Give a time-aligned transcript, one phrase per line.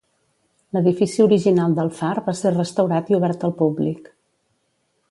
[0.77, 4.13] L'edifici original del far va ser restaurat i obert al públic.